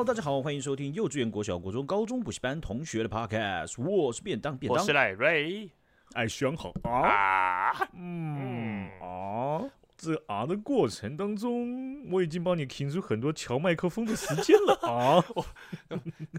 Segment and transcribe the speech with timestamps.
[0.00, 3.78] Hello，大家好，欢迎收听幼稚园、国小、国中、高中补习班同学的 Podcast。
[3.82, 5.70] 我是便当便当，我是赖瑞，
[6.14, 9.62] 爱选好啊，啊，嗯啊，
[9.98, 15.22] 这啊的过程当中，我已经帮你停出很多调麦克风的时间了 啊。
[15.34, 15.44] 我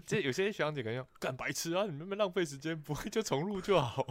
[0.04, 4.04] 这有些学长姐可能要干白痴啊，你们没浪费时间，不会就重录就好。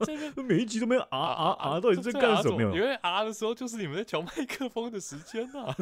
[0.00, 2.60] 这 每一集都没有啊啊啊，到底在干什么？
[2.76, 5.74] 因为啊的时候就是你们在调麦克风的时间啊，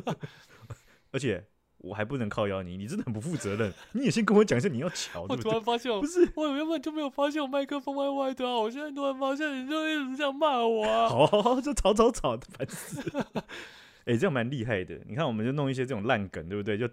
[1.11, 1.45] 而且。
[1.79, 3.73] 我还不能靠邀你，你真的很不负责任。
[3.93, 5.27] 你也先跟我讲一下你要乔。
[5.29, 8.57] 我突然发现，不是我原本就没有发现我麦克风歪歪的啊！
[8.57, 11.09] 我现在突然发现，你就一直这样骂我啊！
[11.09, 13.27] 好，好，好，就吵吵吵的，烦死了。
[14.05, 15.01] 哎、欸，这样蛮厉害的。
[15.07, 16.79] 你看，我们就弄一些这种烂梗，对不对？
[16.79, 16.89] 就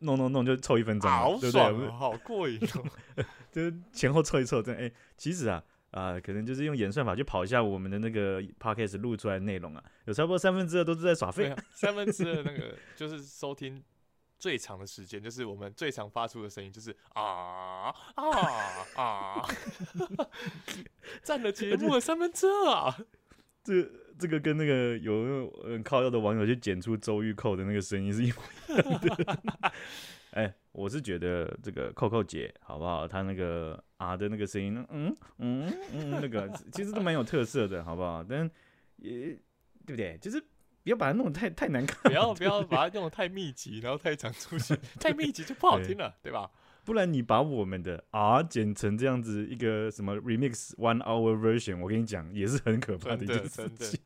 [0.00, 1.88] 弄弄弄，就凑一分钟，好对不对？
[1.90, 2.84] 好过瘾哦！
[3.50, 13.82] 就是前后凑一凑，这样哎，其实啊啊、呃，可能就是用演算法去跑一下我们的那个 podcast 录出来的内容啊，有差不多三分之二都是在耍废、啊，三分之二那个就是收听。
[14.42, 18.24] 最长的时间就是我们最常发出的声音，就是啊啊
[18.96, 19.48] 啊！
[21.22, 22.98] 占了节目的三分之二啊！
[23.62, 29.72] 这这个跟那个有嗯靠药的网友去剪出周玉蔻的那个声音是一模一样的。
[30.34, 33.06] 哎、欸，我是觉得这个扣扣姐好不好？
[33.06, 38.24] 她那个啊的那个声音，嗯嗯嗯，那个其实都蛮有特色的，好不好？
[38.28, 38.50] 但
[38.96, 39.38] 也
[39.86, 40.18] 对不对？
[40.20, 40.42] 就是。
[40.84, 46.50] 不要把它弄得太太难看，不要不要把它弄得太密集，然后太常出现， 太密集就不好听了，对，对吧？
[46.84, 54.00] 不然你把我们的 R 剪成这样子一个什么 remix one hour version，我跟你讲也是很可怕的一件事情。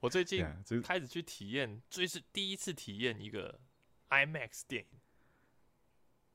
[0.00, 0.44] 我最近
[0.82, 3.60] 开始去体验，最是第一次体验一个
[4.08, 4.98] IMAX 电影。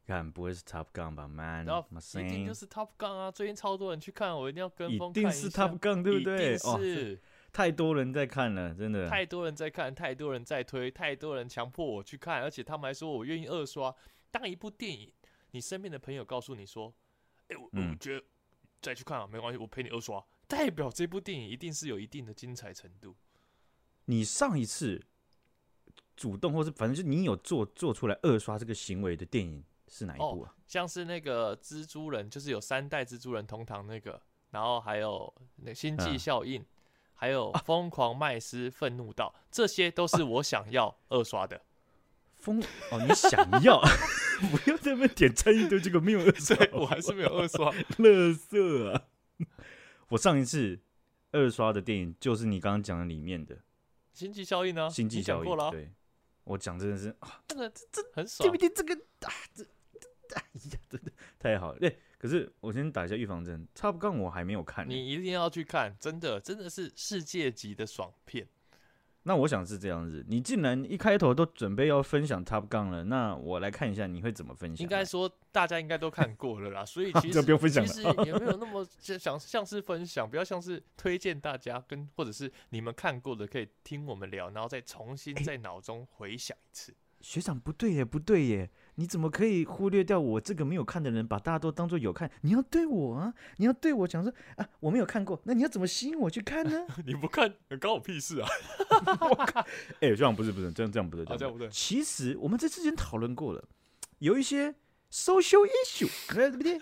[0.08, 1.66] 看，不会是 Top Gun 吧，Man？
[1.66, 1.86] 然后
[2.22, 3.31] 一定就是 Top Gun 啊！
[3.31, 5.30] 最近超多人去看，我一定要跟风看一下。
[5.31, 6.57] 一定是 Top Gun，对不对？
[6.57, 7.19] 是。
[7.56, 9.08] 太多人在看了，真的。
[9.08, 13.96] 太多人在看，太多人在推，太多人强迫我去看，而且他们还说我愿意二刷。
[14.30, 15.10] 当一部电影，
[15.52, 16.94] 你身边的朋友告诉你说
[17.48, 18.26] ：“哎、欸，我我觉得
[18.82, 23.16] 再去看啊，没关系，我陪你二刷。”代表这部电影一定是有一定的精彩程度。
[24.04, 25.02] 你上一次
[26.18, 30.54] 主动，或是反正就你有做做出来二刷这个行为的电影是哪一部啊？
[30.54, 36.62] 哦、像是那个蜘蛛人，就是有三代蜘蛛人同堂那个，然后还有那星际效应。
[36.62, 36.66] 嗯
[37.16, 41.62] 还有《疯狂麦斯愤怒到》啊，这些都是我想要二刷的。
[42.38, 42.62] 疯
[42.92, 43.31] 哦，你想
[43.64, 43.81] 要？
[44.52, 47.74] 不要在那边点参与的这个没有二刷，我还是没有二刷。
[47.98, 49.08] 乐色啊！
[50.09, 50.80] 我上一次
[51.31, 53.56] 二刷的电影就是你刚刚讲的里面的
[54.14, 55.92] 《星际效应》呢，《星际效应》对，
[56.44, 58.70] 我讲真的是啊，这个这很爽，对不对？
[58.70, 59.64] 这个啊，这
[60.36, 61.98] 哎呀，真的太好了，对。
[62.18, 68.48] 可是我先打一下预防针，Top Gun 我还没有看，你一定要去看，真的真的是世界级的爽片。
[69.28, 74.84] 那我想是这样子，你既然一开头都准备要分享 Top Gun 了，那我来看一下你会怎么分享。
[74.84, 86.92] 应该说大家应该都看过了啦，所以 其实不用分享了，其实也没有那么像像是分享，不要像是推荐大家跟或者是你们看过的可以听我们聊，然后再重新在脑中回想一次。
[86.92, 88.70] 欸学长不对耶，不对耶！
[88.95, 92.29] 你怎么可以忽略掉我这个没有看的人，把大家都当做有看？
[92.41, 96.85] 你要对我啊，你要对我讲说啊，我没有看过，那你要怎么吸引我去看呢？
[97.06, 98.47] 你不看，关我屁事啊！
[100.01, 101.67] 哎、欸，这样不是不是，这样这样不对，这样不对。
[101.69, 103.63] 其实我们在之前讨论过了，
[104.19, 104.73] 有一些
[105.12, 106.79] social issue， 对不对？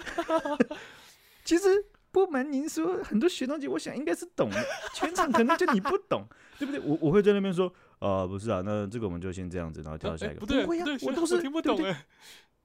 [1.43, 1.85] 其实。
[2.13, 4.63] 不瞒您说，很多学长姐，我想应该是懂的，
[4.93, 6.23] 全场可能就你不懂，
[6.59, 6.79] 对不对？
[6.81, 10.35] 我我会在那边说，啊、呃，不是啊，那这个我们就先这样子，然后跳下一个。
[10.35, 12.05] 欸、不对，不会呀、啊，我都是我听不懂哎。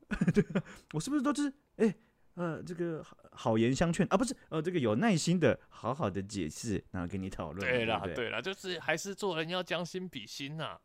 [0.35, 0.45] 对，
[0.93, 1.95] 我是不是都是哎、欸、
[2.35, 4.17] 呃这个好言相劝啊？
[4.17, 7.61] 不是呃这个有耐心的好好的解释，然后跟你讨论。
[7.61, 10.81] 对啦，对啦，就是还是做人要将心比心呐、啊。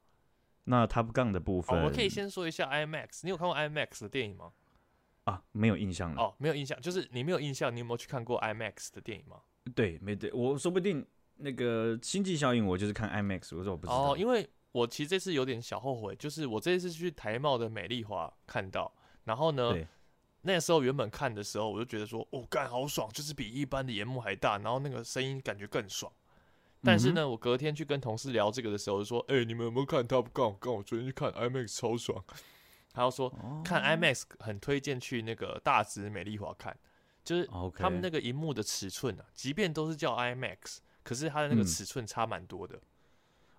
[0.65, 4.51] 那 Top Gun 的部分，我可以先说一下 IMAX，你有看过 IMAX 的电影吗？
[5.23, 6.21] 啊，没有印象了。
[6.21, 9.37] 哦，没有印象，就是你没有印象，你有没有去看过 IMAX 的电影吗？
[9.73, 11.05] 对，没对，我说不定
[11.37, 14.13] 那个星际效应，我就是看 IMAX，我说我不知道。
[14.13, 18.93] 哦，因为我其实这次有点小后悔，就是我这次去台茂的美丽华看到，
[19.25, 19.75] 然后呢，
[20.41, 26.11] 那时候原本看的时候，我就觉得说，哦，干好爽，就是比一般的萤幕还大，然后那个声音感觉更爽。
[26.85, 30.57] 但是呢，嗯、我隔天去跟同事聊这个的时候，就说，哎、欸，你们有没有看 Top Gun？
[30.57, 32.21] 跟我昨天去看 IMAX 超爽。
[32.91, 33.33] 他又说
[33.63, 36.77] 看 IMAX 很推荐去那个大直美丽华看，
[37.23, 42.79] 就是他们那个荧幕的尺寸啊，即便都是叫 IMAX，可是它的那个尺寸差蛮多的。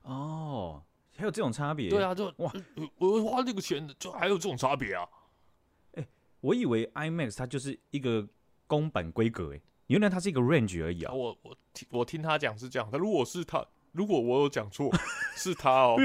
[0.03, 0.83] 哦，
[1.17, 1.89] 还有这种差别？
[1.89, 2.53] 对啊，就哇，
[2.99, 5.07] 我花这个钱就还有这种差别啊？
[5.93, 6.07] 哎，
[6.41, 8.27] 我以为 IMAX 它就是一个
[8.67, 11.13] 公版规格，哎，原来它是一个 range 而已啊。
[11.13, 14.91] 我我听我听他讲是这样，他如果是他，如果我有讲错，
[15.37, 15.97] 是他哦，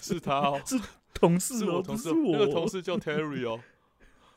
[0.00, 0.78] 是他哦， 是
[1.14, 3.60] 同事哦，不是我，那个同事叫 Terry 哦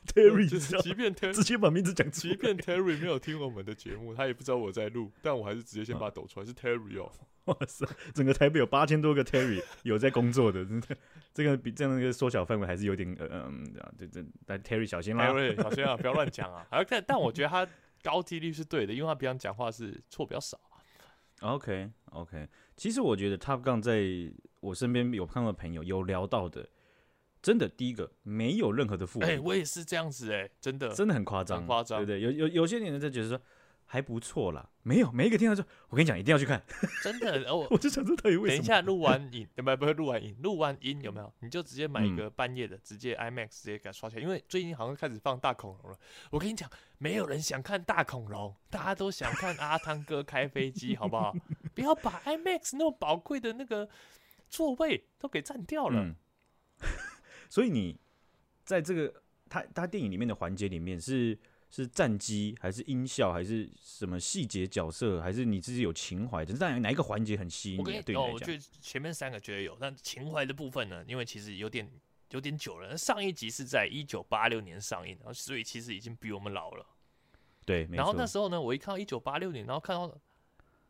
[0.07, 7.11] ，Terry，就是即便 Terry 直接把名字讲出来，即便 Terry 没有听我们的节目，他也不知道我在录，但我还是直接先把它抖出来， 是 Terry 哦。
[7.45, 10.95] 哇塞，整个台北有八千多个 Terry 有在工作的，真的，
[11.33, 16.67] 这个比这样的一个缩小范围还是有点呃嗯啊，对对，但 Terry 小心啦，Terry 小心啊，不要乱讲啊。
[16.87, 17.67] 但但我觉得他
[18.03, 20.59] 高几率是对的，因为他平常讲话是错比较少。
[21.39, 26.69] OK OK，其实我觉得 Top Gun 在我身边有看到的朋友有聊到的，
[27.41, 33.39] 真的第一个没有任何的负面，哎、欸，我也是这样子哎、欸，真的真的很夸张，很夸张，对不对，有有有些人在觉得说。
[33.93, 36.63] 还不错啦，没有每一个听到说，我跟你讲，一定要去看，
[37.03, 38.57] 真的，我 我就想说到底为什么？
[38.57, 41.33] 等一下录完影，不不会录完影，录完音有没有？
[41.41, 45.99] 你就直接买一个半夜的，嗯、直接 IMAX 直接给它刷起来，因为最近好像开始放大恐龙了。
[46.29, 51.35] 我跟你讲，没有人想看大恐龙，大家都想看阿汤哥开飞机，好不好？
[51.75, 53.89] 不要把 IMAX 那么宝贵的那个
[54.49, 56.01] 座位都给占掉了。
[56.01, 56.15] 嗯、
[57.51, 57.95] 所以你
[58.65, 61.37] 在这个他他电影里面的环节里面是。
[61.73, 66.43] 是战机还是音效还是什么细节角色还是你自己有情怀？
[66.43, 67.83] 就是哪哪一个环节很吸引你？
[67.83, 71.01] 对你来讲，我觉得前面三个觉得有，但情怀的部分呢？
[71.07, 71.89] 因为其实有点
[72.31, 72.97] 有点久了。
[72.97, 76.85] 上一集是在一九八六年上映，然后所以其实已经比我们老了。
[77.63, 80.13] 对，然后那时候呢，我一看到一九八六年，然后看到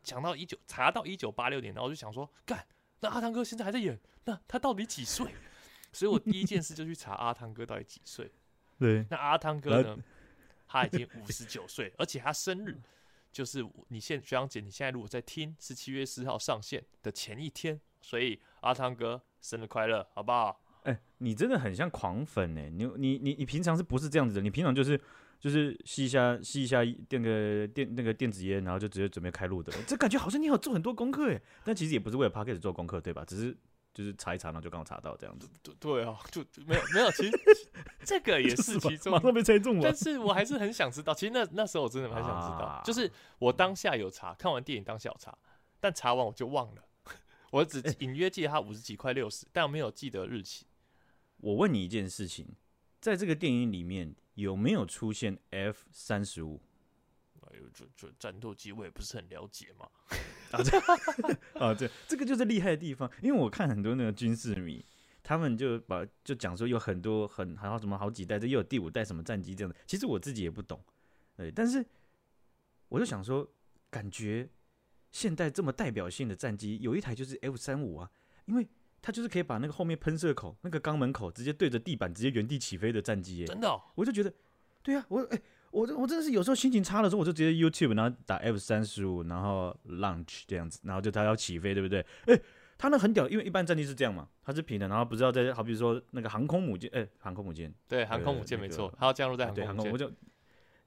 [0.01, 2.65] 讲到一九查到一九八六年，然后我就想说，干，
[3.01, 5.27] 那阿汤哥现在还在演，那他到底几岁？
[5.91, 8.31] 所以我第一件事就去查阿汤哥到底几岁。
[8.79, 9.97] 对，那阿汤哥呢？
[10.67, 12.79] 他已经五十九岁，而且他生日
[13.31, 20.63] 就是你现学长姐，你现在如果在听是七月四号上线的前一天，所以阿汤哥生日快乐，好不好？
[20.83, 24.41] 哎、欸，你真的很像狂粉哎、欸，你你你你平常是不是这样子的？
[24.41, 24.99] 你平常就是
[25.39, 33.23] 就是吸一下吸一下电个电那个电子烟，然后就直接准备开录的，这感觉好像你有做很多功课哎、欸，但其实也不是为了 Podcast 做功课对吧？
[33.23, 33.55] 只是。
[33.93, 35.49] 就是查一查，然后就刚好查到这样子。
[35.61, 37.31] 对对啊，就没有没有，其实
[38.05, 39.81] 这个也是其中，马上被猜中了。
[39.83, 45.37] 但是我还是很想知道，其实那那时候我真的很想知道，啊、就是我当下有查，看完电影当下有查，
[45.79, 46.83] 但查完我就忘了，
[47.51, 50.65] 我只隐约记得他五十几块六十，但我没有记得日期。
[51.37, 52.55] 我问你一件事情，
[52.99, 56.61] 在这个电影里面有没有出现 F 三十五？
[57.41, 59.89] 哎呦，这这战斗机，我也不是很了解嘛。
[60.51, 60.77] 啊，这
[61.59, 64.85] 啊，对这个就是厉害的地方，因为我看很多那个军事迷，
[65.23, 69.75] 他们就把就讲说有很多很还有什么好几代，这又有第五代什么战机这样的。
[69.85, 70.83] 其实我自己也不懂，
[71.35, 71.85] 对，但是
[72.89, 73.47] 我就想说，
[73.89, 74.49] 感觉
[75.11, 78.09] 现代这么代表性的战机，有一台就是 F 三五啊，
[78.45, 78.67] 因为
[79.01, 84.33] 它就是可以把那个后面喷射口那个肛门口直接对着地板直接原地起飞的战机耶，真的，哦，我就觉得，
[84.83, 85.37] 对啊，我哎。
[85.37, 92.01] 欸我我真的是有时候心情差的时候，我就直接 YouTube，然后打 F 三十五，然后 launch 这样子，然后就它要起飞，对不对？
[92.25, 92.41] 哎、欸，
[92.77, 100.09] 它那很屌，因为一般战机是这样嘛，它是平的，然后不知道在好比说那个航空母舰，哎、欸，航空母舰，对，航空母舰没错，它要降落在航空母舰，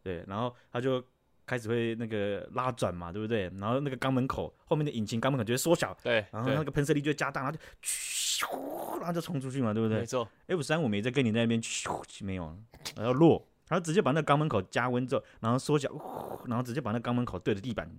[0.03, 1.03] 对，然后它就
[1.47, 3.45] 开始会那个拉转嘛，对不对？
[3.59, 10.01] 然后那个肛门口后面的引擎肛门口就会缩小，对，然后那个喷射力就会加大，然后就咻，然后就冲出去嘛，对不对？
[10.01, 12.55] 没错，F 三五没在跟你那边咻，没有，
[12.97, 13.49] 然后落。
[13.69, 15.89] 然后直接把那个肛门口加温之后，然后缩小，
[16.47, 17.91] 然后直接把那肛门口对着地板，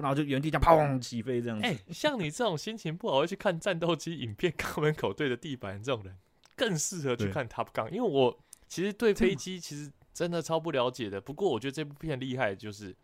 [0.00, 1.64] 然后就原地这样砰起飞这样子。
[1.64, 6.16] 哎、欸，像你这种心情不好会去看战斗机影片， 肛门口对着地板这种人，
[6.56, 7.88] 更适合去看 Top Gun。
[7.90, 11.20] 因为我其实对飞机其实真的超不了解的。
[11.20, 12.94] 不过我觉得这部片厉害，就是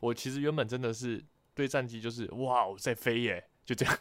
[0.00, 1.24] 我其实原本真的是
[1.54, 3.98] 对战机就是哇，我在飞耶，就这样。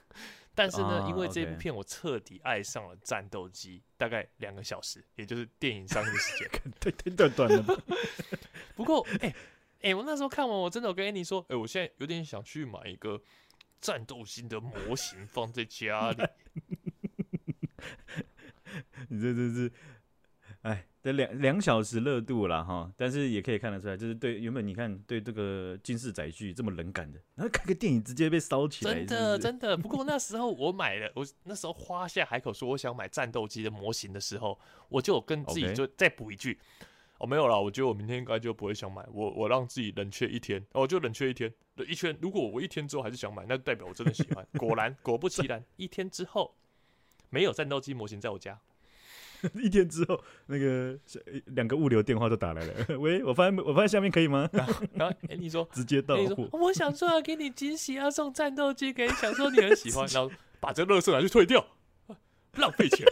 [0.57, 6.49] 但是呢，因为这部片我彻底爱上了战斗机，大概两个小时，也就是电影上映的时间，
[6.79, 7.75] 太太短短了吧。
[8.75, 9.35] 不过，哎、欸、哎、
[9.81, 13.21] 欸，我那时候看完，我真的我跟 Annie 说，哎、欸，我现在有点想去买一个
[13.79, 16.23] 战斗机的模型放在家里。
[19.09, 19.71] 你这真是。
[20.63, 29.77] 哎，这两两小时热度了哈，但是也可以看得出来，就是对原本你看对这个惊世载具这么冷感的，然后看个电影直接被烧起来，真的 真的。
[29.77, 34.59] 不过那时候我买了，我那时候花下海口说我想买战斗机的模型的时候，
[34.89, 36.59] 我就跟自己就再补一句.
[37.19, 41.49] 哦没有了，我觉得我明天应该就不会想买，我我让自己冷却一天，我就冷却一天，
[41.87, 44.45] 一圈如果我一天之后还是想买，那就代表我真的喜欢。
[44.57, 46.53] 果然果不其然，一天之后
[47.29, 48.59] 没有战斗机模型在我家。
[49.55, 50.97] 一天之后，那个
[51.47, 52.97] 两个物流电话都打来了。
[52.99, 54.49] 喂，我发现我发现下面可以吗？
[54.53, 56.47] 然后，然后哎，你说直接到货。
[56.53, 61.65] 我想说要给你惊喜，要送战斗机给你，想说你很喜欢，然后把这个垃圾拿去退掉，
[62.55, 63.05] 浪费钱。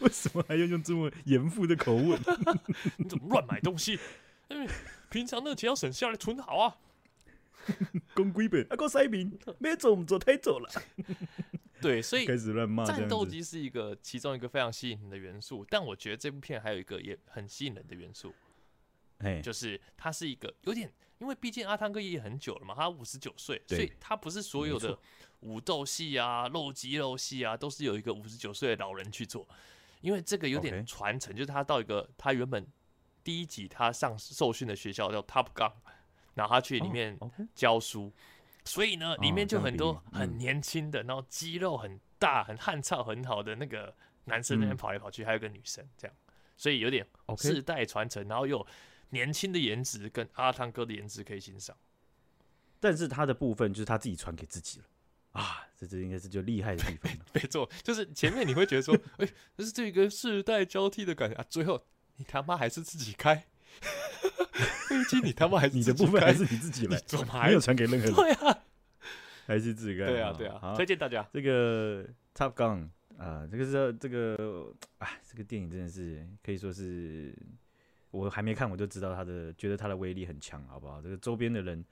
[0.00, 2.18] 为什么还要用这么严父的口吻？
[2.96, 3.98] 你怎么乱买东西？
[5.10, 6.76] 平常那钱要省下来存好啊。
[8.14, 10.68] 公规本，阿哥塞饼，没走，我们走太走了。
[11.80, 12.84] 对，所以开始乱骂。
[12.84, 18.32] 战斗机是一个其中一个非常吸引人的元素，但我觉得这部片还有一个也很吸引人的元素，
[19.42, 24.98] 就是它是一个有点，因为毕竟阿汤哥也很久了嘛，他五十九岁，所以他不是所有的
[25.40, 29.46] 武斗戏啊、肉肌肉戏啊，都是有一个五十九岁的老人去做，
[30.00, 32.66] 因为这个有点传承，就是他到一个他原本
[33.22, 35.72] 第一集他上受训的学校叫 Top Gun，
[36.34, 37.18] 然后他去里面
[37.54, 38.12] 教书。
[38.64, 43.94] 所以呢，里面就很多很年轻的，然后肌肉很大、很汗臭很好的那个
[44.24, 46.16] 男生那边跑来跑去，还有个女生这样，
[46.56, 47.06] 所以有点
[47.36, 48.66] 世代传承，然后又
[49.10, 51.76] 年轻的颜值跟阿汤哥的颜值可以欣赏。
[52.80, 54.84] 但是他的部分就是他自己传给自己了
[55.32, 57.12] 啊，这这应该是就厉害的地方。
[57.32, 61.84] 没错，就是前面你会觉得说， 哎，这是这个世代交替的感觉啊，最后
[62.16, 63.46] 你他妈还是自己开。
[64.88, 68.14] 飞机，你他妈还是你的部分还是你自己来，怎么还没有传给任何人？
[68.14, 68.58] 对啊，
[69.46, 70.06] 还是自己干？
[70.06, 70.74] 对啊，对啊。
[70.76, 77.36] 推荐大家这个 Top Gun 啊，这个是这个啊，这个电影真的是可以说是
[78.10, 81.02] 我还没看我就知道它的，觉得它的威力很强，好不好？
[81.02, 81.84] 这个周边的人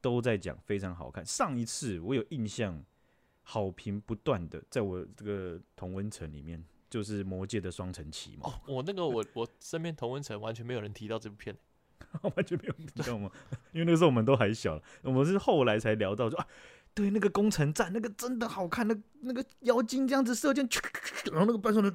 [0.00, 1.24] 都在讲非常好看。
[1.26, 2.82] 上一次我有印象，
[3.42, 6.64] 好评不断的，在我这个同温层里面。
[6.88, 8.42] 就是《魔界》的双城奇嘛。
[8.44, 11.54] 哦，我那个我我身边同温层完全没有人提到这部片，
[12.36, 13.30] 完全没有人提到吗？
[13.72, 16.46] 因为那个时候我们都还小，我们是后来才聊到说啊，
[16.94, 20.66] 对，那个攻城战那个真的好看，那那个妖精这样子射箭，
[21.32, 21.92] 然后那个半兽人，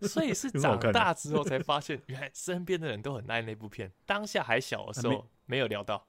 [0.08, 3.92] 所以是长大之后才发现，原来身边的人都很爱那部片。
[4.06, 6.06] 当下还小的时候没有聊到，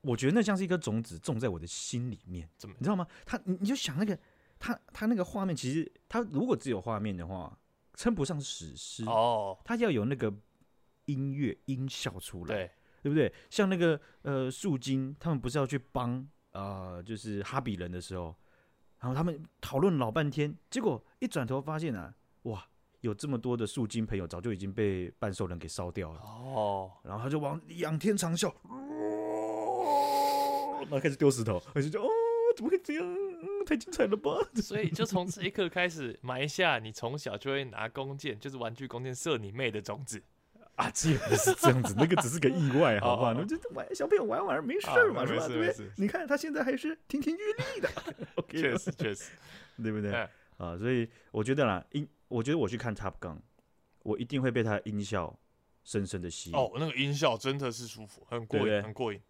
[0.00, 3.06] 我觉得那像是一颗种子种在我的心里面，怎么你知道吗？
[3.24, 4.18] 他你你就想那个。
[4.56, 7.58] 他他那个画面，其实他如果只有画面的话，
[7.94, 9.58] 称不上史诗哦。
[9.62, 10.32] 他要有那个
[11.06, 12.70] 音乐音效出来，对，
[13.02, 13.32] 对不对？
[13.50, 18.34] 像那个呃树精，他们不是要去帮呃就是哈比人的时候，
[19.00, 22.66] 然后他们讨论老半天，结果一转头发现啊，哇，
[23.00, 26.92] 有这么多的树精朋友早就已经被半兽人给烧掉了哦。
[27.02, 28.52] 然后他就往仰天长啸，
[30.82, 32.08] 然后开始丢石头，而且就哦，
[32.56, 33.04] 怎么会这样？
[33.66, 34.30] 太精彩了吧！
[34.56, 40.22] 所以就从这一刻开始埋下你从小就会拿弓箭，就是玩具弓箭射你妹的种子
[40.76, 40.90] 啊！
[40.92, 43.32] 这也不是这样子，那个只是个意外，好不好？
[43.32, 45.46] 那就玩小朋友玩玩没事嘛，是吧？
[45.48, 45.90] 对不对？
[45.96, 47.88] 你看他现在还是亭亭玉立的，
[48.48, 49.30] 确实确实，
[49.82, 50.12] 对不对？
[50.56, 53.38] 啊，所以我觉得啦，音，我觉得我去看 Top Gun，
[54.02, 55.38] 我一定会被他的音效
[55.84, 56.56] 深深的吸引。
[56.56, 59.20] 哦，那个音效真的是舒服，很过瘾，很过瘾。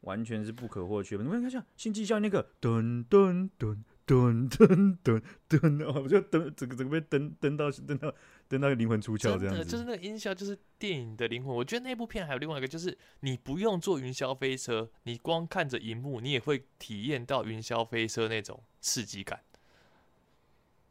[0.00, 1.24] 完全是不可或缺的。
[1.24, 8.14] 你们看像《星际效应》那个噔噔噔噔噔噔噔，哦，我就噔，整个整个被噔噔到噔到
[8.48, 9.64] 噔到灵魂出窍这样子。
[9.64, 11.54] 就是那个音效，就是电影的灵魂。
[11.54, 19.40] 我觉得那部片还有另外一个，就是你不用坐云霄飞车，你光看着荧幕，你也会体验到云霄飞车那种刺激感。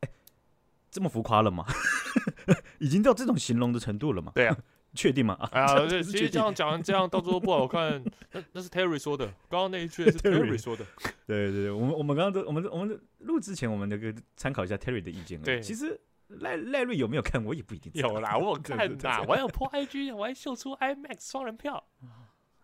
[0.01, 0.09] 欸，
[0.89, 1.65] 这么浮夸了吗？
[2.79, 4.31] 已经到这种形容的程度了吗？
[4.33, 4.57] 对啊。
[4.95, 5.37] 确定吗？
[5.51, 5.67] 哎呀，
[6.03, 8.03] 其实这样讲完这样，到最后不好看。
[8.31, 10.85] 那那是 Terry 说的，刚刚那一句是 Terry 说的。
[11.25, 15.41] 对对对，我们我们刚刚都我们我们录之前，我们那个参考一下 Terry 的意见。
[15.41, 17.91] 对，其实赖赖瑞有没有看，我也不一定。
[17.95, 21.83] 有啦， 我有看呐，我还有 po IG，我还秀出 IMAX 双人票。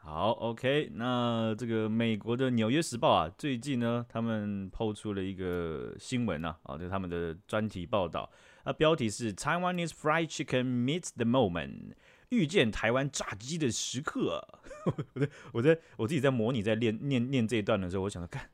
[0.02, 8.28] 好，OK，那这个美国的《纽约时报》啊，最近呢，他们 po 出了一个新闻啊，啊，就是他们的专题报道
[8.64, 11.92] 啊，标题是 Taiwanese fried chicken meets the moment。
[12.30, 14.46] 遇见台湾炸鸡的时刻，
[15.14, 18.50] 我在我在我自己在模拟在练念念这一段的时候，我想说，看，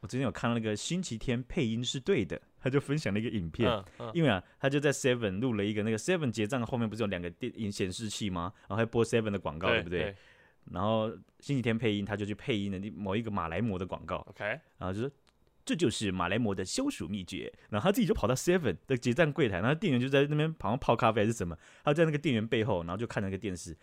[0.00, 8.52] 我之前有看到那个星期天配音是对的，他就分享了一个影片，嗯嗯、因为啊，他就在 Seven 录了一个那个 Seven 结账后面不是有两个电影显示器吗？
[8.62, 10.02] 然后还播 Seven 的广告，对，对不对？
[10.02, 10.16] 对，
[10.72, 14.44] 然后星期天配音，他就去配音的某一个马来模的广告，OK，
[14.78, 15.10] 然后就说。
[15.64, 23.74] 这就是马来貘的消暑秘诀，然后他自己就跑到 Seven 的结账柜台，然后店员就在那边好像泡咖啡还是什么，他在那个店员背后，然后就看那个电视，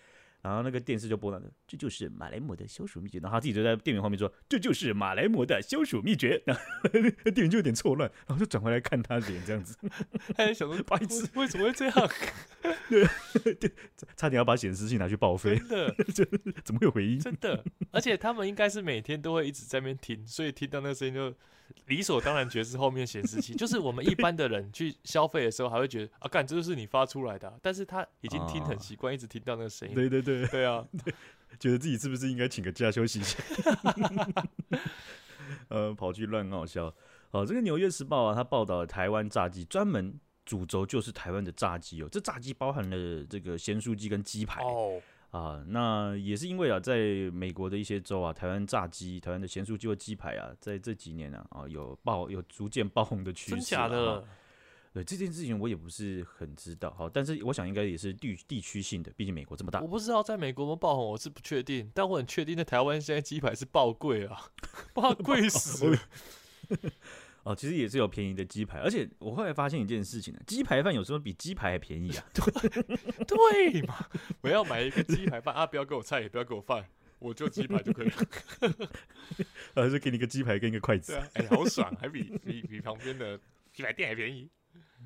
[0.43, 6.61] 然后那个电视就播了，这就是马来貘的消暑秘诀，然后他自己就在店员后面说，这就是马来貘的消暑秘诀，然后
[6.93, 9.75] 那店员就有点错乱，然后就转回来看他脸这样子，
[10.37, 12.09] 他在想说白痴为什么会这样？
[12.89, 13.71] 对，
[14.15, 15.57] 差点要把显示器拿去报废，
[16.13, 17.19] 真的，怎么会有回音？
[17.19, 21.33] 真的，而且他们应该是每天都会一直在那边听，所以听到那个声音就。
[21.87, 27.53] 理所当然觉得是后面显示器，就是我们一般的人去消费的时候，还会觉得啊，干，这就是你发出来的，啊。
[27.61, 29.95] 但是他已经听很习惯，哦，一直听到那个声音。
[29.95, 31.13] 对对对，对啊对，
[31.59, 33.37] 觉得自己是不是应该请个假休息一下？
[35.69, 36.93] 呃，跑去乱搞笑。
[37.31, 42.09] 哦，这个《纽约时报》啊，它报道了台湾炸鸡，专门主轴就是台湾的炸鸡哦。
[42.11, 45.01] 这炸鸡包含了这个咸酥鸡跟鸡排哦。
[45.31, 46.97] 啊，那也是因为啊，在
[47.31, 53.55] 美国的一些州啊，台湾炸鸡、台湾的咸酥鸡或鸡排啊，在这几年啊，啊有爆有逐渐爆红的趋势。
[53.55, 54.23] 真假的？
[54.93, 59.79] 对这件事情我也不是很知道，好，但是我想应该也是地地区性的，毕竟美国这么大。
[59.79, 64.51] 我不知道在美国有爆红，我是不确定，但我很确定在台湾现在鸡排是爆贵啊，
[64.93, 65.97] 爆贵死了。
[67.43, 72.23] 哦，其实也是有便宜的鸡排，而且我后来发现一件事情呢，鸡排饭有时候比鸡排还便宜啊。
[72.33, 72.45] 对，
[73.25, 73.95] 对嘛？
[74.41, 76.85] 我要买一个鸡排饭啊，不要给我菜，也不要给我饭，
[77.17, 78.91] 我就鸡排就可以了。
[79.73, 81.13] 呃，就给你个鸡排跟一个筷子。
[81.15, 83.39] 哎、啊欸，好爽，还比比比旁边的
[83.73, 84.47] 鸡排店还便宜。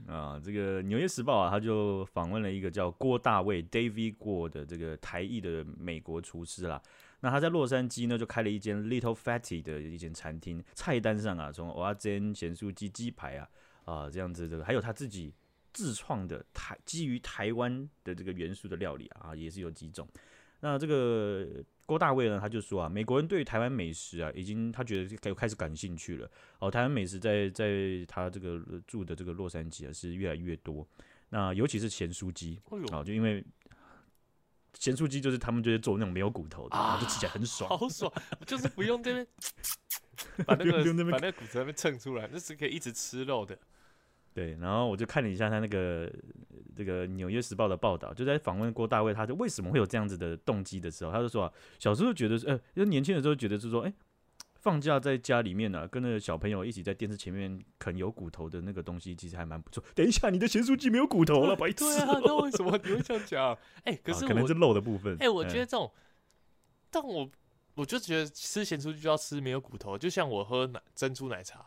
[0.05, 6.81] 啊，这个《纽约时报》啊，他就访问了一个叫郭大卫 （David 郭）的这个台裔的美国厨师啦。
[7.25, 13.49] 那他在洛杉矶呢，就开了一间 Little Fatty 的一间餐厅，菜单上啊，从蚵仔煎、咸酥鸡、鸡排啊
[13.83, 15.33] 啊这样子的，还有他自己
[15.73, 20.07] 自创的台基于台湾的这个元素的料理啊，也是有几种。
[20.59, 21.47] 那这个
[21.87, 26.29] 郭大卫呢，他就说啊，美国人对台湾美食啊，已经他觉得开始感兴趣了。
[26.59, 30.87] 哦，台湾美食在在他这个住的这个洛杉矶啊，是越来越多。
[31.29, 33.43] 那尤其是咸酥鸡，啊，就因为。
[34.79, 38.11] 咸酥鸡就是他们就是做那种没有骨头的，啊、就吃起来很爽，好爽，
[38.45, 39.27] 就是不用这边
[40.45, 40.71] 把那个
[41.11, 43.57] 把那个骨头那边蹭出来，那是可以一直吃肉的。
[44.33, 46.11] 对，然后我就看了一下他那个
[46.75, 53.95] 这个《纽约时报》的报道，就在访问郭大卫，他就为什么会有这样子的动机的时候，他就说啊，小时候觉得是，呃，因为年轻的时候觉得是说，哎、欸。
[54.65, 59.83] 放假在家里面呢、啊，跟那个小朋友一起在电视前面啃有骨头的那个东西，其实还蛮不错。
[59.93, 61.85] 等一下，你的咸酥鸡没有骨头了， 白痴！
[61.85, 63.53] 对啊，那为什么你会这样讲？
[63.85, 65.13] 哎、欸，可是、啊、可能是肉的部分。
[65.17, 66.01] 哎、欸，我觉得这种，嗯、
[66.89, 67.29] 但我
[67.75, 71.63] 我就觉得吃咸酥鸡就要吃没有骨头，就像我喝奶珍珠奶茶，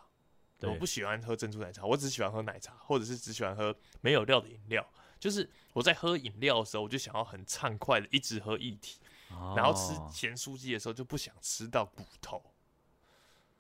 [0.63, 4.85] 我不喜欢喝珍珠奶茶，我只喜欢喝奶茶，或者是只喜欢喝没有料的饮料。
[5.21, 8.99] 就是我在喝饮料的时候，我就想要很畅快的一直喝液体，
[9.31, 12.43] 哦、然后吃咸酥鸡的时候就不想吃到骨头。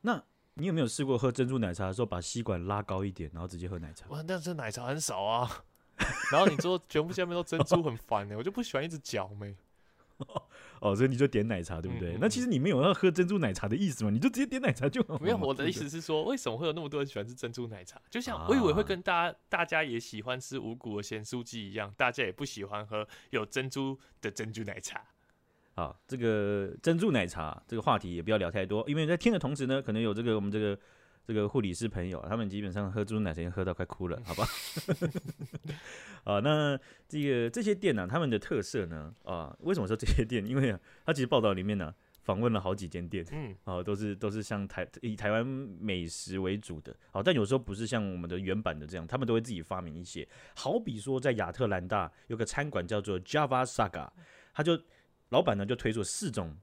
[0.03, 0.23] 那
[0.55, 4.07] 你有没有试过喝珍珠奶茶的时候，把吸管拉高一点，然后直接喝奶茶？
[4.09, 5.65] 哇，那这奶茶很少啊。
[6.31, 9.57] 然后你说全部下面都珍珠，很烦呢，我就不喜欢一直搅没。
[10.81, 12.15] 哦，所以你就点奶茶，对不对？
[12.15, 14.11] 嗯、那其实你没有要喝珍珠奶茶的意思嘛？
[14.11, 15.19] 你就直接点奶茶就好。
[15.19, 18.01] 没有，我的意思是说，为什么会有那么多人喜欢吃珍珠奶茶？
[18.11, 25.05] 就像我以为会跟大家大家也喜欢吃五谷的咸酥鸡一样，大家也不喜欢喝有珍珠的珍珠奶茶。
[25.79, 30.77] 好，这个珍珠奶茶这个话题也不要聊太多，因为在听的同时呢，可能有这个我们这个
[31.25, 34.45] 这个护理师朋友，他们基本上喝珍珠奶茶已经喝到快哭了，好吧？
[36.27, 40.45] 啊，那这个这些店呢、啊，他们的特色呢，啊，为什么说这些店？
[40.45, 54.11] 因为啊，他其实报道里面呢、啊，访问了好几间店，嗯，啊，都是都是像台以台湾美食为主的，好，但有时候不是像我们的原版的这样，他们都会自己发明一些，好比说在亚特兰大有个餐馆叫做 Java Saga，
[54.53, 54.77] 他就。
[55.31, 56.57] 老板呢就推出四种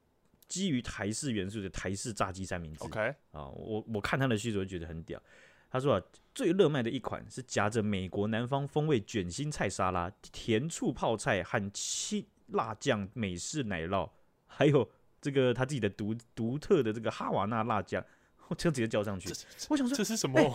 [0.47, 2.83] 基于台式元素的台式炸鸡三明治。
[2.85, 2.99] OK
[3.31, 5.21] 啊，我我看他的叙述就觉得很屌。
[5.69, 6.01] 他说啊，
[6.33, 14.09] 最热卖的一款是夹着美国南方风味卷心菜沙拉、甜醋泡菜和青辣酱美式奶酪，
[14.47, 18.03] 还有这个他自己的独独特的这个哈瓦那辣酱，
[18.47, 19.29] 我就直接浇上去。
[19.69, 20.39] 我想说这是什么？
[20.39, 20.53] 欸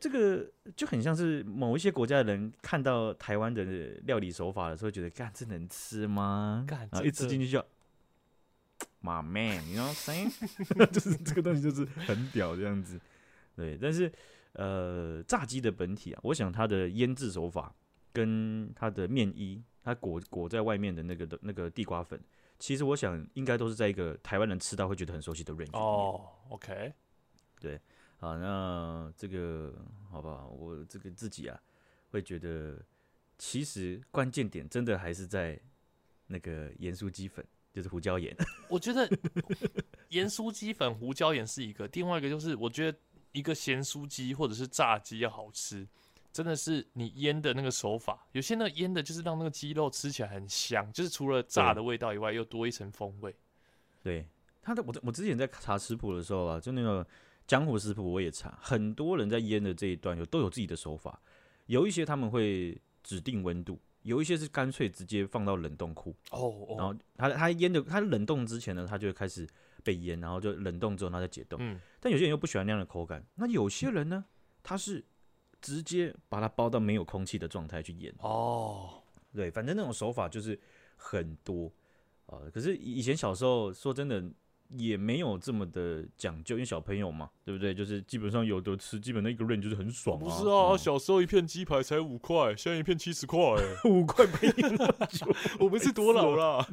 [0.00, 3.64] 这个就很像是某一些国家的人看到台湾的
[4.04, 6.64] 料理手法的时候，觉得干这能吃吗？
[6.68, 7.58] 然后一吃进去就
[9.02, 10.86] ，My man，你知道吗？
[10.92, 13.00] 就是这个东西就是很屌这样子。
[13.56, 14.12] 对，但是
[14.52, 17.74] 呃，炸鸡的本体啊，我想它的腌制手法
[18.12, 22.20] 跟它的面衣，它裹裹在外面的那个的那个地瓜粉，
[22.60, 25.76] 其实我想应该都是在一个台湾人吃到会觉得很熟悉的 range。
[25.76, 26.92] 哦，OK，
[27.60, 27.80] 对。
[28.20, 29.72] 好，那这个
[30.10, 30.48] 好不好？
[30.48, 31.56] 我这个自己啊，
[32.10, 32.84] 会觉得
[33.38, 35.56] 其实关键点真的还是在
[36.26, 38.36] 那个盐酥鸡粉，就是胡椒盐。
[38.68, 39.08] 我觉得
[40.08, 42.98] 盐酥鸡粉、胡椒盐是一个，另外一个就是我觉得
[43.30, 45.86] 一个咸酥鸡或者是炸鸡要好吃，
[46.32, 48.26] 真的是你腌的那个手法。
[48.32, 53.32] 有些那个腌的就是让那个鸡肉吃起来很香，就是除了炸的味道以外，又多一层风味。
[54.02, 54.26] 对，
[54.60, 57.06] 他的我我之前在查食谱的时候啊，就那个。
[57.48, 61.18] 江湖食谱我也查，很多人在腌的这一段有都有自己的手法，
[61.64, 69.48] 有一些他们会指定温度，有一些是干脆直接放到冷冻库哦，然后他他腌的他冷冻之前呢，他就会开始
[69.82, 71.58] 被腌，然后就冷冻之后他再解冻。
[71.62, 74.22] 嗯，但有些人又不喜欢那样的口感，那有些人呢，
[74.62, 75.02] 他是
[75.62, 80.60] 直接把它包到没有空气的状态去腌哦，对，对，反正那种手法就是
[80.96, 81.72] 很多
[82.26, 82.40] 啊。
[82.52, 84.22] 可是以前小时候说真的。
[84.76, 87.74] 也没有这么的讲究，因为小朋友嘛，对不对？
[87.74, 90.20] 就是基本上有的吃，基本上一个 range 就是很爽啊。
[90.20, 93.38] 不是啊，嗯、小时候一片鸡排才五块，现在一片七十块，
[93.88, 95.26] 五块没那么久，
[95.58, 96.66] 我们是多老了？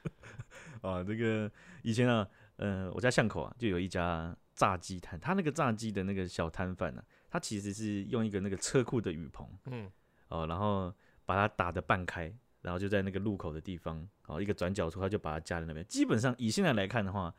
[0.82, 1.50] 啊，这个
[1.82, 9.86] 以前啊，呃，我家巷口啊就有一家炸鸡摊，他那个炸鸡的那个小摊贩呢，他其实是用一个那个车库的雨棚，嗯，
[10.28, 10.92] 哦、呃，然后
[11.24, 12.34] 把它打的半开。
[12.62, 15.84] 然后就在那个路口的地方，好一个转角处，他就把它架在那边。
[15.86, 17.34] 基本上以现在来看的话，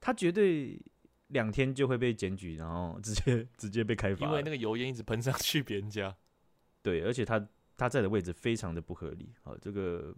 [0.00, 0.80] 他绝对
[1.28, 4.26] 两天就会被检举，然后直接直接被开罚。
[4.26, 6.14] 因为那个油烟一直喷上去别人家。
[6.82, 9.32] 对，而且他他在的位置非常的不合理。
[9.42, 10.14] 好，这个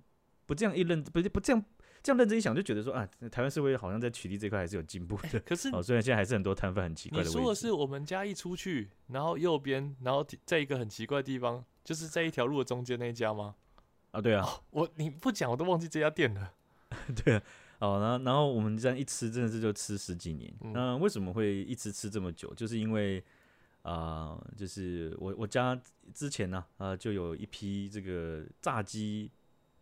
[0.47, 1.65] 不这样一认，不不这样
[2.03, 5.41] 这样认真一想，就觉得说啊，台湾社会好像在取缔这块还是有进步的。
[5.41, 7.37] 可是，哦，虽然现在还是很多摊贩很奇怪的位置。
[7.37, 13.55] 你说的是我们家一出去，然后右边，然后在一个很奇怪的地方，就是在一条路的中间那一家吗？
[14.13, 16.53] 啊，对啊，哦、我你不讲我都忘记这家店了。
[17.25, 17.43] 对啊，
[17.79, 20.53] 哦，然后然后我们这样一吃，真的是就吃十几年。
[20.63, 22.53] 嗯、那为什么会一直吃这么久？
[22.55, 23.23] 就是因为
[23.83, 25.81] 啊、呃，就是我我家
[26.13, 29.31] 之前呢啊、呃，就有一批这个炸鸡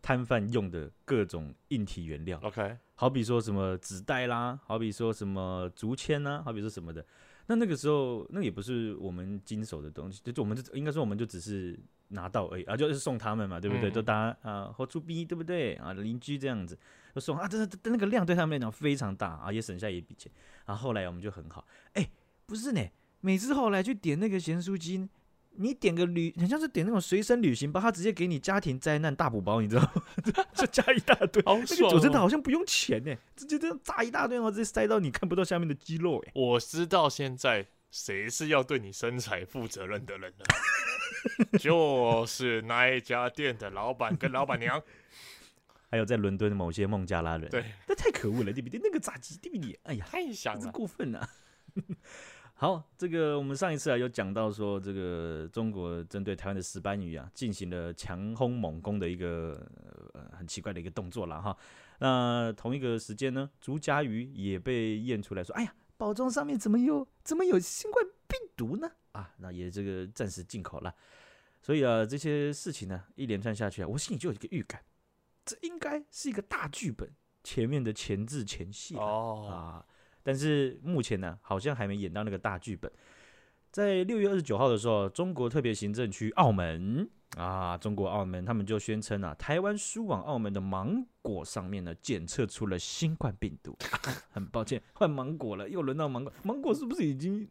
[0.01, 2.39] 摊贩用的各种硬体原料。
[2.43, 7.03] OK，好比说什么纸袋啦，好比说什么竹签呐，好比说什么的。
[7.47, 11.79] 那那个时候，那也不是我们经手的东西，就我们就应该说我们就只是。
[12.09, 13.89] 拿到而已啊，就是送他们嘛，对不对？
[13.89, 15.93] 嗯、就大家啊，活出逼，对不对啊？
[15.93, 16.77] 邻居这样子
[17.15, 20.31] 就送啊，这这那个量对他们来讲非常大啊，也省下一笔钱。
[20.65, 22.11] 然后后来我们就很好，哎、欸，
[22.45, 22.81] 不是呢，
[23.21, 25.07] 每次后来去点那个咸酥鸡，
[25.55, 30.03] 你点个旅，很像是点那种随身旅行包，他直接给你家庭灾难大补包，你知道吗？
[30.53, 31.93] 就加一大堆，好爽、哦。
[31.95, 36.23] 那真的好像不用钱呢，直接这样炸一大堆，然后直接塞到你看不到下面的肌肉。
[36.27, 40.45] 哎，我知道现在谁是要对你身材负责任的人了。
[41.59, 44.81] 就是那一家店的老板跟老板娘，
[45.89, 47.49] 还有在伦敦的某些孟加拉人。
[47.49, 48.79] 对，那太可恶了，对不对？
[48.83, 49.79] 那个炸鸡，对不对？
[49.83, 51.29] 哎呀，太香了，过分了。
[52.55, 59.65] 好，这个我们上一次啊有讲到说，这个中国针对台湾的石斑鱼啊进行了强轰猛攻的一个
[60.13, 61.55] 呃很奇怪的一个动作了哈。
[61.99, 68.91] 那同一个时间呢，竹夹鱼也被验出来说，哎呀，包装上面怎么有怎么有新冠病毒呢？
[69.11, 70.93] 啊，那也这个暂时进口了，
[71.61, 74.81] 所以啊，这些事情呢，一连串下去啊，我心里就有一个预感，
[75.43, 77.09] 这应该是一个大剧本
[77.43, 79.85] 前面的前置前戏哦啊。
[80.21, 82.91] 但是目前呢，好像还没演到那个大剧本。
[83.71, 93.77] 在六月二十九号的时候，中国特别行政区澳门啊，中国澳门他们就宣称啊，台湾输往澳门的芒果上面呢，检测出了新冠病毒。
[94.29, 97.47] 很抱歉，换芒果了，又轮到芒果，芒果是不是已经？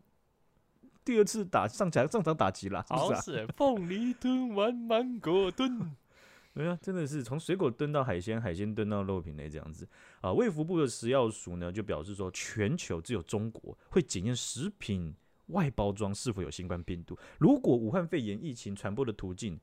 [1.09, 5.97] 第二次打上场上场打击了，好是凤梨炖完芒果炖，
[6.53, 9.88] 对啊，真的是从水果炖到海鲜，海鲜炖到肉品类这样子
[10.21, 10.31] 啊。
[10.31, 15.14] 卫福部的食药署呢就表示说，全球只有中国会检验食品
[15.47, 17.16] 外包装是否有新冠病毒。
[17.38, 19.59] 如果武汉肺炎疫情传播的途径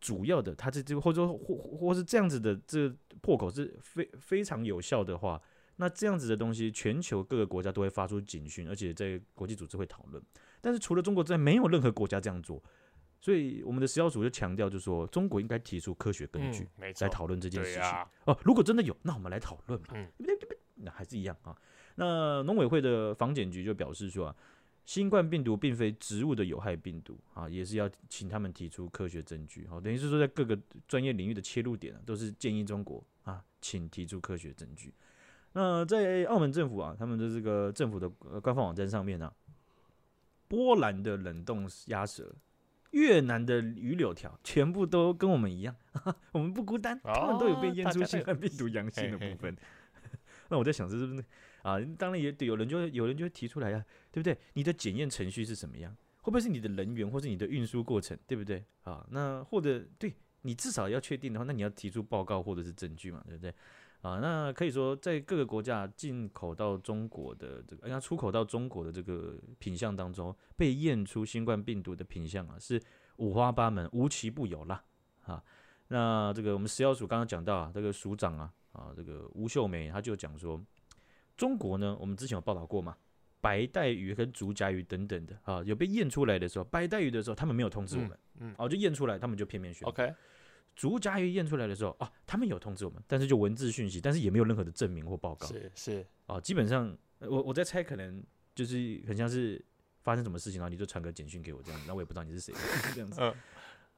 [0.00, 5.40] 主要的，它这这或者说或或是这样子的这个破口是非非常有效的话，
[5.76, 10.20] 那这样子的东西，全球各个国家都会发出警讯，而且在国际组织会讨论。
[10.64, 12.62] 但是除了中国之外，没有任何国家这样做，
[13.20, 17.82] 所以我们的食药署就强调，就是说中国应该提出科学根据来讨论这件事情。
[18.24, 19.88] 哦，如果真的有，那我们来讨论嘛。
[20.16, 20.58] 对不对？
[20.76, 21.54] 那还是一样啊。
[21.96, 24.36] 那农委会的防检局就表示说啊，
[24.86, 29.66] 新冠病毒并非植物的有害病毒啊，也是要请他们提出科学证据。
[29.68, 34.92] 好，等于是说在各个专业领域的切入点啊，都是建议中国啊，请提出科学证据。
[35.52, 38.08] 那在澳门政府啊，他们的这个政府的
[38.40, 39.32] 官方网站上面呢、啊。
[40.54, 42.32] 波兰的冷冻鸭舌，
[42.92, 45.74] 越南的鱼柳条，全部都跟我们一样，
[46.30, 49.56] 我们不孤单，他们都有被验出新冠病毒阳性的部分。
[50.48, 51.24] 那我在想，这是不是
[51.62, 51.80] 啊？
[51.98, 54.38] 当然也有人就会有人就会提出来呀、啊，对不对？
[54.52, 55.92] 你的检验程序是什么样？
[56.20, 58.64] 会不会是你的人员，或是你的运输过程，对不对？
[58.84, 63.52] 啊，那或者对你至少要确定的话，那你要提出报告或者是证据嘛，对不对？
[64.04, 72.78] 啊，那可以说，在各个国家进口到中国的这个，哎呀，出口到中国的这个品相当中，被验出新冠病毒的品相啊，是
[73.16, 74.84] 五花八门，无奇不有啦。
[75.22, 75.42] 啊，
[75.88, 80.62] 那这个我们食药署刚刚讲到啊，这个署长啊，啊，这个吴秀梅，他就讲说，
[81.34, 82.94] 中国呢，我们之前有报道过嘛，
[83.40, 89.88] 白带鱼跟竹夹鱼等等的啊，有被验出来的时候，白带鱼的时候，他们没有通知我们，嗯，哦、嗯啊，就验出来，他们就片面宣布。
[89.88, 90.14] OK。
[90.74, 95.46] 竹筴鱼验出来的时候啊，他们有通知我们，但是就文字讯息，但是也没有任何的证明或报告。
[95.46, 98.22] 是是啊，基本上我我在猜，可能
[98.54, 99.64] 就是很像是
[100.02, 102.52] 发生什么事情，然后你就传个简讯给我这样子，那我也不知道你是谁
[102.94, 103.20] 这样子。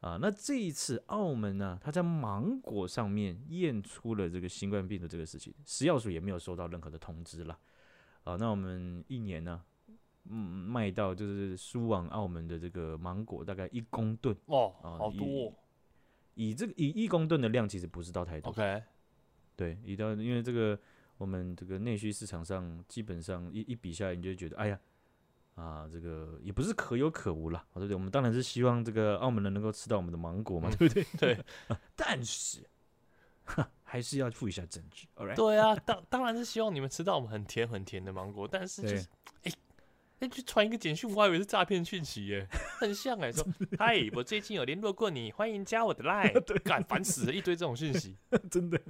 [0.01, 7.59] 啊，那这一次澳门呢，他在芒果上面验出了这个新冠病毒这个事情，食药署也没有收到任何的通知了。
[8.25, 9.63] 啊，那我们一年呢，
[10.25, 15.53] 嗯，卖到就是输往澳门的这个芒果大概一公吨哦，啊好多哦。
[16.37, 18.51] 以这个以一公吨的量，其实不是到太多。
[18.51, 18.83] OK，
[19.57, 20.79] 对，一到因为这个
[21.19, 24.79] 我们这个内需市场上，基本上一一比下来，你就觉得，哎呀。
[25.57, 27.95] 啊，这个也不是可有可无啦，对不对？
[27.95, 31.03] 我们当然是希望这个澳门人能够吃到我们的芒果嘛，对不对？
[31.19, 31.45] 对，
[31.97, 32.59] 但是
[33.83, 35.09] 还是要付一下证据。
[35.35, 39.09] 对啊，当当然是希望你们吃到我们很甜很甜的芒果，但是就是，
[39.45, 39.53] 哎，
[40.21, 42.47] 哎，去传一个简讯，我还以为是诈骗讯息耶，
[42.81, 43.47] 很像哎，说
[43.79, 48.17] 嗨，我最近有联络过你，欢迎加我的 line， 干烦死了，一堆这种讯息，
[48.51, 48.81] 真的，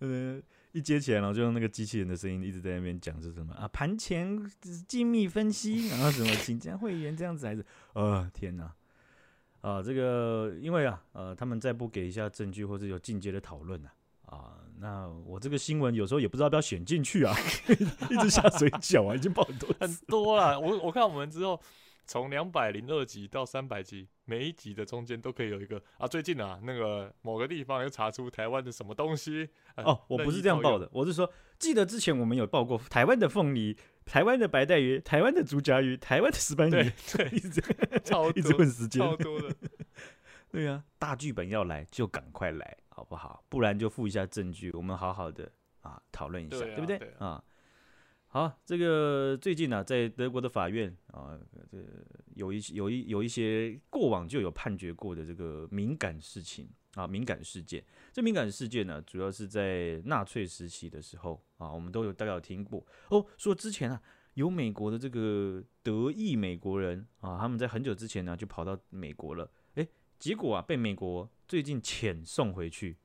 [0.00, 0.42] 嗯。
[0.74, 3.68] 一接起来，然后就用那个机器人的声音一直在那边讲是什么啊？
[3.68, 4.42] 盘前
[4.88, 7.62] 精密分析，然后什么请加会员这样子还是？
[7.92, 8.74] 呃，天哪！
[9.60, 13.92] 啊，这个因为啊，呃，他们再不给一下证据或者有进阶的讨论啊，
[14.32, 17.34] 啊，那我这个新闻有时候也不知道要不要选进去啊，
[18.10, 20.58] 一直下水饺啊，已经报很多 很多了。
[20.58, 21.60] 我我看我们之后。
[22.04, 26.06] 从两百零二集到三百集，每一集的中间都可以有一个啊。
[26.06, 29.48] 最近啊，那个某个地方又查出台湾的什么东西。
[29.76, 36.92] 啊、哦，我不是这样报的，我是说，记得之前我们有报过台湾的凤梨、台湾的白带鱼、台湾的竹荚鱼、台湾的石斑鱼，对，
[37.30, 37.62] 对一直
[38.02, 39.54] 超多一直混时间，超多的。
[40.50, 43.44] 对啊，大剧本要来就赶快来，好不好？
[43.48, 45.50] 不然就附一下证据，我们好好的
[45.80, 46.98] 啊讨论一下，对，不对？
[46.98, 47.26] 对啊。
[47.26, 47.44] 啊
[48.34, 51.38] 好，这个最近呢、啊，在德国的法院啊，
[51.70, 51.76] 这、
[52.34, 57.84] 有一有一有一些过往就有判决过的这个敏感事情啊，敏感事件。
[58.10, 63.22] 这敏感事件呢，主要是在纳粹时期的时候啊，我们都有大概有听过哦。
[63.36, 64.00] 说之前啊，
[64.32, 69.50] 有美国的这个德裔美国人啊，他们在很久之前呢就跑到美国了，诶，
[70.22, 72.96] 结果啊被美国最近遣送回去，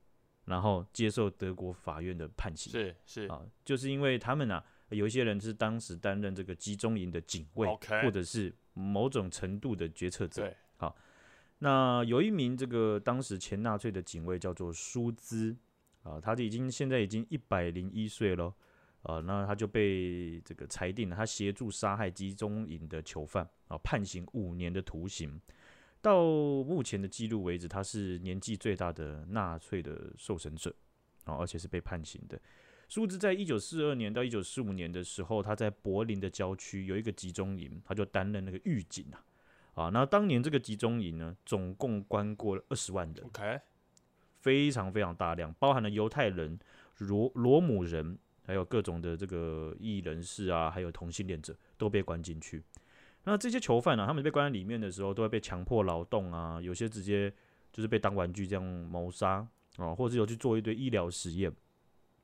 [0.44, 2.70] 然后接受德国法院的判刑。
[2.70, 4.64] 是是啊，就是因为他们啊。
[4.90, 8.02] 有一些人是当时担任这个集中营的警卫，Okay.
[8.02, 10.40] 或者是某种程度的决策者。
[10.40, 10.96] 对，好，
[11.58, 15.54] 那有一名这个当时前纳粹的警卫叫做舒兹
[16.04, 18.54] 啊，他已经现在已经一百零一岁了
[19.02, 25.38] 啊，那他就被这个裁定了，他协助杀害集中营的囚犯啊，判刑五年的徒刑。
[26.00, 30.74] 到目前的记录为止，他是年纪最大的纳粹的受审者
[31.24, 32.40] 啊，而且是被判刑的。
[32.88, 39.24] 舒兹在一九四二年到一九四五年的时候，他在柏林的郊区有一个集中营，他就担任那个狱警啊。
[39.74, 43.60] 啊，那当年这个集中营呢，总共关过了二十万人，OK，
[44.40, 46.58] 非常非常大量，包含了犹太人、
[46.96, 52.62] 罗罗姆人，还有各种的这个异人士啊，还有同性恋者都被关进去。
[53.28, 57.30] 那这些囚犯呢、啊，他们被关在里面的时候，都会被强迫劳动啊，有些直接
[57.70, 61.54] 就是被当玩具这样谋杀啊，或者有去做一堆医疗实验。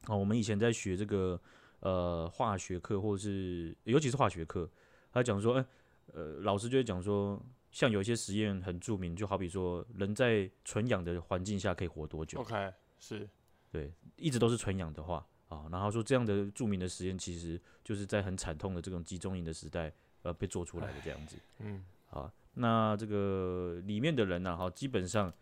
[0.07, 1.39] 啊，我们以前在学这个
[1.81, 4.67] 呃化学课，或者是尤其是化学课，
[5.13, 5.67] 他讲说，哎，
[6.15, 7.39] 呃，老师就会讲说，
[7.71, 13.29] 像有一些实验很著名，就好比说，人在纯氧的环境下可以活多久？OK，是，
[13.71, 19.93] 对，一直都是纯氧的话啊，然后说这样的著名的实验，其实就是在很惨痛的这种集中营的时代，
[20.25, 21.37] 呃，被做出来的这样子。
[21.61, 25.33] 嗯，好，那这个里面的人呢，哈，基本上。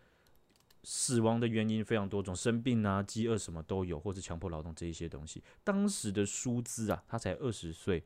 [0.85, 5.41] 死亡的原因非常多种，生病啊、饥饿什么都有，或是强迫劳动这一些东西。
[5.63, 8.03] 当时的舒兹啊，他才二十岁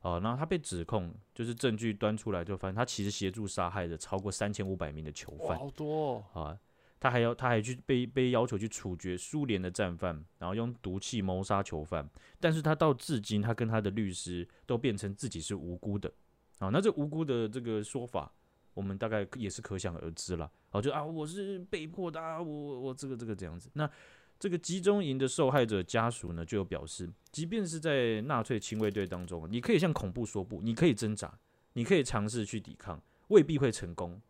[0.00, 6.58] 啊，然后他被指控，就是证据端出来就发现他其实协助杀害了超过三千五百名的囚犯，好多哦，啊！
[7.00, 12.08] 他还要他还去被被要求去处决苏联的战犯，然后用毒气谋杀囚犯。
[12.38, 16.12] 但是他到至今，他跟他的律师都变成自己是无辜的
[16.60, 16.68] 啊。
[16.68, 18.32] 那这无辜的这个说法。
[18.72, 23.68] 我们大概也是可想而知了，哦，就啊，我是被迫的啊，我我这个这个这样子。
[23.74, 23.90] 那
[24.38, 31.36] 这个集中营的受害者家属呢，就有表示，即便是在纳粹亲卫队当中，你可以向恐怖说不，你可以挣扎，
[31.72, 34.22] 你可以尝试去抵抗，未必会成功。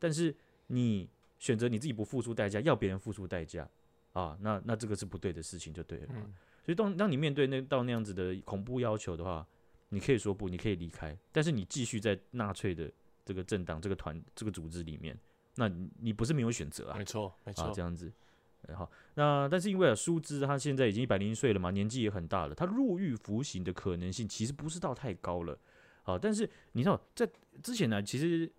[0.00, 0.34] 但是
[0.66, 1.08] 你
[1.42, 3.68] 选择你自己不付出代价，要别人付出代价
[4.12, 6.06] 啊，那那这个是不对的事情，就对了。
[6.10, 6.32] 嗯。
[6.64, 9.44] 所以当当你面对那到那样子的恐怖要求的话，
[9.88, 12.88] 你可以说不，你可以离开，但是你继续在纳粹的。
[13.24, 15.16] 这个政党、这个团、这个组织里面，
[15.54, 15.68] 那
[16.00, 16.98] 你不是没有选择啊？
[16.98, 18.12] 没错，没错，啊，这样子。
[18.66, 25.56] 然后，那但是因为啊，舒兹他现在已经一百零一岁了嘛，年纪也很大了，他入狱服刑的可能性其实不是到太高了。
[26.02, 27.30] 好，但是你知道，在
[27.62, 28.52] 之前呢，其实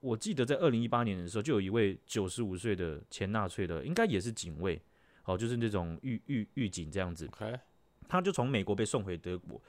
[0.00, 4.80] 我记得在二零一八年的时候，就有一位九十五岁的前纳粹的，应该也是警卫，
[5.24, 7.28] 哦，就是那种狱狱狱警这样子。
[8.08, 9.60] 他就从美国被送回德国，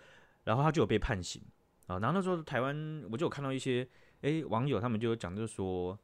[0.44, 1.42] 然后他就有被判刑
[1.88, 2.00] 啊。
[2.00, 3.88] 然后那时候台湾我就有看到一些。
[4.22, 5.98] 诶，网友他们就有讲，就是说，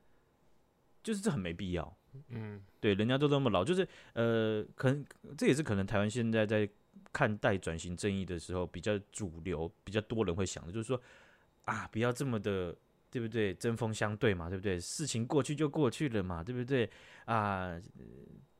[1.03, 1.97] 就是这很没必要。
[2.29, 5.05] 嗯，对，人家都这么老，就是呃，可能
[5.37, 6.65] 这也是可能台湾现在在
[7.11, 10.97] 看待转型正义的时候比较主流、比较多人会想的，就是说
[11.65, 12.73] 啊，不要这么的，
[13.15, 13.53] 对不对？
[13.53, 14.77] 针锋相对嘛，对不对？
[14.77, 16.89] 事情过去就过去了嘛，对不对？
[17.23, 17.79] 啊，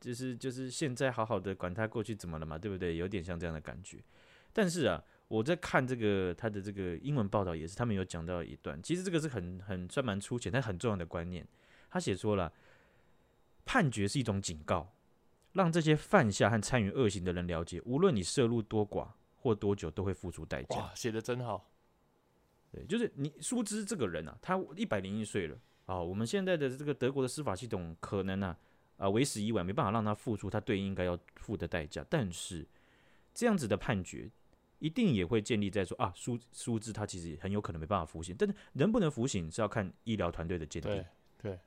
[0.00, 2.96] 就是就是现在好好的管他过去怎么了嘛，对不对？
[2.96, 3.98] 有点像这样的感觉。
[4.54, 5.04] 但是啊。
[5.28, 11.44] 我在看这个他的这个英文报道也是，他们有讲到一段，其实这个是很很算蛮粗浅，但很重要的观念。
[11.90, 12.52] 他写说了，
[13.64, 14.94] 判决是一种警告，
[15.54, 20.92] 让这些犯下和参与恶行的人了解，无论你涉入多寡或多久，都会付出代价。
[20.94, 21.68] 写的真好。
[22.76, 28.56] 对，就是你苏兹这个人啊，他一百零一岁了啊，我们现在的这个德国的司法系统可能呢
[28.98, 32.04] 啊为时已晚，没办法让他付出他对应该要付的代价。
[32.10, 32.66] 但是
[33.32, 34.30] 这样子的判决。
[34.78, 41.02] 一定也会建立在说啊，苏苏兹他其实很有可能没办法服刑，但是能不能服刑是要看医疗团队的鉴定。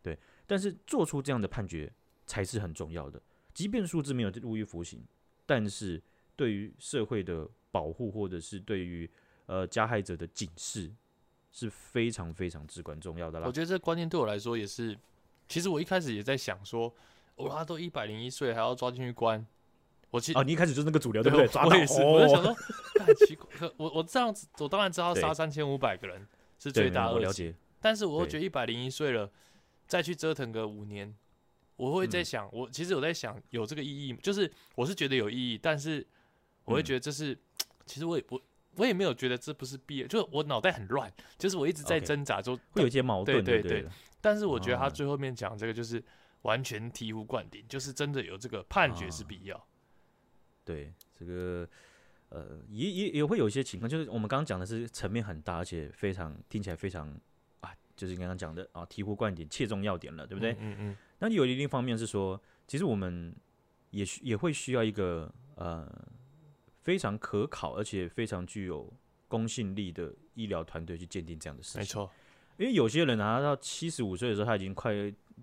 [0.04, 1.92] 对但是做出这样的判决
[2.28, 3.20] 才是很重要的。
[3.52, 5.04] 即便苏兹没有入狱服刑，
[5.48, 6.00] 但是
[6.36, 9.10] 对于社会的保护或者是对于
[9.50, 10.94] 呃加害者的警示
[11.52, 13.48] 是非常非常至关重要的啦。
[13.48, 14.96] 我觉得这个观念对我来说也是，
[15.48, 16.94] 其实我一开始也在想说，
[17.36, 19.44] 哦，他都一百零一岁，还要抓进去关。
[20.12, 21.48] 我其实啊，你一开始就是那个主流，对不对？
[21.48, 22.54] 我，我也是，我就想说，
[23.04, 23.48] 很奇怪。
[23.78, 26.28] 我我这样子，我当然知道杀三千五百个人
[26.60, 29.32] 是最大恶极，但是我又觉得一百零一岁了，
[29.88, 31.16] 再去折腾个五年，
[31.76, 36.06] 我会在想，我其实我在想，有这个意义，就是我是觉得有意义，但是
[36.66, 37.36] 我会觉得这是，
[37.88, 38.42] 其实我也我
[38.80, 43.90] 我也没有觉得这不是必要，就是我脑袋很乱，就是我一直在挣扎，就会有一些矛盾，对对对。
[44.22, 46.04] 但是我觉得他最后面讲这个，就是
[46.42, 49.68] 完全醍醐灌顶，就是真的有这个判决是必要。
[50.64, 51.68] 对这个，
[52.30, 57.10] 呃，也也也会有一些情况，就是我们刚刚讲的是层面很大，而且非常听起来非常
[57.62, 60.56] 啊，就是刚刚讲的啊，醍醐灌顶，切中要点了，对不对？
[60.60, 60.98] 嗯嗯。
[61.20, 63.36] 那有另一方面是说，其实我们
[63.92, 65.90] 也需也会需要一个呃
[66.82, 68.92] 非常可考而且非常具有
[69.28, 71.82] 公信力的医疗团队去鉴定这样的事情。
[71.82, 72.10] 没错，
[72.58, 74.94] 因为有些人拿，到七十五岁的时候，他已经快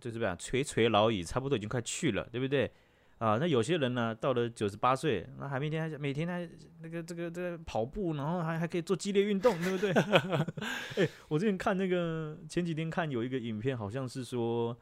[0.01, 2.71] 就是怎么样垂垂老矣，差不多已经快去了，对不对？
[3.19, 6.47] 啊，那有些人呢，到了九十八岁，那还每天还每天还
[6.83, 9.91] 那个这个这个跑步，然后还还可以做激烈运动，对不对？
[10.97, 14.77] 哎、欸，我之前看那个前几天看有一个影片，好像是说，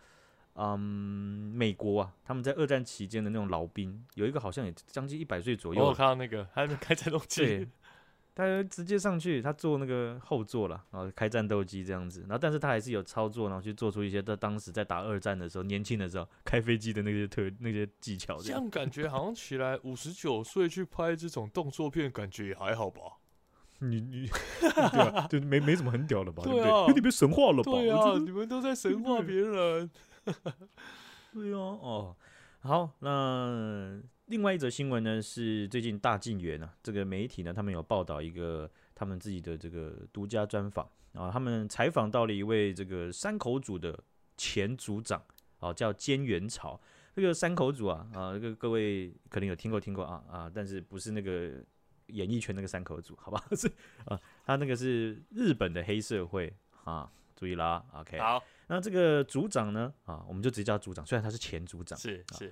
[0.55, 7.67] 嗯，美国啊，他们在二战期间的那种老兵，有一个好像也将近一百岁左右，我看到那个 还没开战斗机。
[8.37, 18.59] 他直接上去，他坐那个后座了，然后开战斗机这样子，然后但是他还是有操作，然后去做出一些在当时在打二战的时候，年轻的时候开飞机的那些特那些技巧这样。
[18.59, 23.01] 这样感觉好像起来 五十九岁去拍这种动作片，感觉也还好吧？
[23.79, 24.29] 你你
[24.61, 26.43] 对啊，就没没什么很屌的吧？
[26.43, 27.71] 对啊，你被神话了吧？
[27.71, 29.89] 对啊，你们都在神话别人。
[31.33, 32.17] 对啊，哦，
[32.61, 34.01] 好，那。
[34.29, 44.03] 另外一则新闻呢，是最近大晋元啊，这个媒体呢，他们有报道一个他们自己的这个独家专访啊，他们采访到了一位这个山口组的
[44.39, 45.23] 前组长
[45.59, 46.81] 啊，叫菅原朝。
[47.15, 51.63] 这个山口组啊啊，这个各位可能有听过听过啊啊，但是不是那个
[52.07, 53.45] 演艺圈那个山口组，好吧？
[53.55, 53.71] 是
[54.07, 56.51] 啊，他那个是日本的黑社会
[56.85, 57.13] 啊，
[57.45, 58.19] 注意啦，OK。
[58.19, 62.51] 好，那这个组长呢啊，我们就直接叫组长，虽然他是前组长，是是。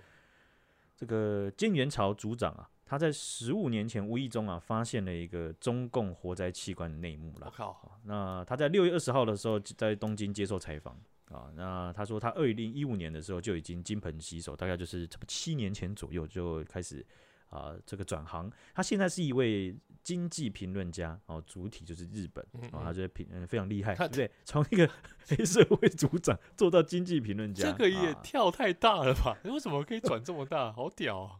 [0.94, 7.46] 这个建元朝组长啊，他在十五年前无意中啊，发现了一个中共活摘器官的内幕了。
[7.46, 7.98] 我靠！
[8.04, 10.94] 那他在六月二十号的时候在东京接受采访
[11.30, 17.04] 啊，那他说他二零一五年的时候就已经金盆洗手，大概就是差不多七年前左右就开始
[17.52, 18.50] 啊这个转行。
[18.74, 24.30] 他现在是一位经济评论家哦，主体就是日本啊，他觉得评嗯非常厉害，对不对？
[24.44, 24.90] 从一个
[25.28, 29.36] 黑社会组长做到经济评论家，这个也跳太大了吧？
[29.44, 30.72] 为什么可以转这么大？
[30.72, 31.36] 好屌啊！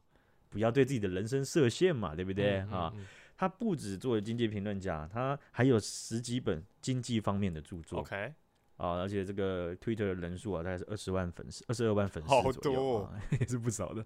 [0.51, 2.93] 不要对自己的人生设限嘛，对不对啊？
[3.37, 7.99] 他不止做经济评论家，他还有十几本经济方面的著作。
[8.01, 8.33] OK
[8.77, 12.29] 啊，而且这个 Twitter 的人数啊，大概是二十万粉丝，二十二万粉丝
[12.61, 14.05] 左右， 也是不少的。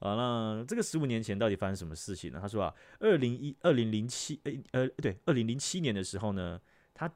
[0.00, 2.38] 啊，那这个十五年前到底发生什么事情呢？
[2.40, 6.60] 他说啊，二零一二零零七，呃，呃，对，二零零七年的时候呢，
[6.94, 7.12] 他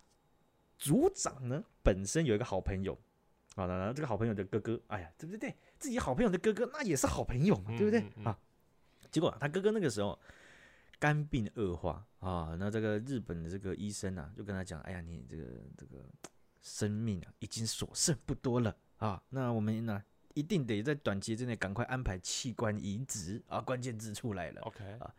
[0.78, 2.92] 组长呢本身有一个好朋友，
[3.54, 5.54] 啊，那这个好朋友的哥哥，哎呀，对不对？
[5.78, 8.04] 自己好朋友的哥哥那也是好朋友嘛，对不对？
[8.24, 8.36] 啊，
[9.10, 10.18] 结果他哥哥那个时候
[10.98, 15.44] 肝病恶化啊，那这个日本的这个医生啊，就跟他讲，哎呀，你这个
[15.76, 15.98] 这个
[16.60, 20.02] 生命啊已经所剩不多了啊，那我们呢？
[20.34, 23.60] 一定得在短期之内赶快安排器官移植啊！
[23.60, 24.60] 关键字出来了。
[24.62, 25.14] OK 啊，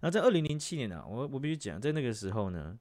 [0.00, 2.78] 那在二零零七年呢，我我必须讲，在那个时候呢，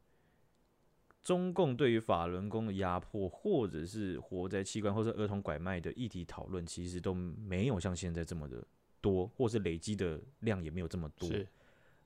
[1.21, 8.65] 中共对于法轮功的压迫，或者是活摘器官，或者儿童拐卖的议题讨论，其实都没有像现在这么的
[8.99, 11.29] 多，或是累积的量也没有这么多。
[11.29, 11.47] 是，